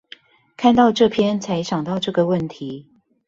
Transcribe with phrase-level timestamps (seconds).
[0.57, 2.87] 看到這篇才想到這個問題